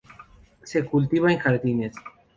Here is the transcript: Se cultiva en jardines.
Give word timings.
Se 0.63 0.83
cultiva 0.83 1.31
en 1.31 1.37
jardines. 1.37 1.93